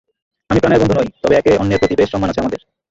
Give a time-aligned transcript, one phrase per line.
[0.49, 2.59] আমি প্রাণের বন্ধু নই, তবে একে অন্যের প্রতি বেশ সম্মান আছে আমাদের।